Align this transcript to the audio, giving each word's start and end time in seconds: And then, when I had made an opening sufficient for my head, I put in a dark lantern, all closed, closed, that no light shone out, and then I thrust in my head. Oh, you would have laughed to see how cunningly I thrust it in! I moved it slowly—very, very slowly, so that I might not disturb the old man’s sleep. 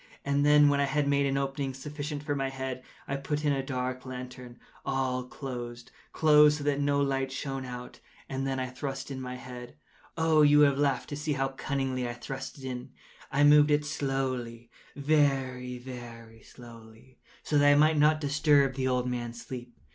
And 0.25 0.43
then, 0.43 0.67
when 0.67 0.79
I 0.79 0.85
had 0.85 1.07
made 1.07 1.27
an 1.27 1.37
opening 1.37 1.75
sufficient 1.75 2.23
for 2.23 2.33
my 2.33 2.49
head, 2.49 2.81
I 3.07 3.17
put 3.17 3.45
in 3.45 3.53
a 3.53 3.61
dark 3.63 4.03
lantern, 4.03 4.57
all 4.83 5.25
closed, 5.25 5.91
closed, 6.11 6.61
that 6.61 6.79
no 6.81 6.99
light 6.99 7.31
shone 7.31 7.65
out, 7.65 7.99
and 8.27 8.47
then 8.47 8.59
I 8.59 8.65
thrust 8.67 9.11
in 9.11 9.21
my 9.21 9.35
head. 9.35 9.75
Oh, 10.17 10.41
you 10.41 10.57
would 10.57 10.69
have 10.69 10.79
laughed 10.79 11.09
to 11.09 11.15
see 11.15 11.33
how 11.33 11.49
cunningly 11.49 12.09
I 12.09 12.13
thrust 12.15 12.57
it 12.57 12.63
in! 12.63 12.89
I 13.31 13.43
moved 13.43 13.69
it 13.69 13.85
slowly—very, 13.85 15.77
very 15.77 16.41
slowly, 16.41 17.19
so 17.43 17.59
that 17.59 17.71
I 17.71 17.75
might 17.75 17.99
not 17.99 18.19
disturb 18.19 18.73
the 18.73 18.87
old 18.87 19.07
man’s 19.07 19.43
sleep. 19.43 19.71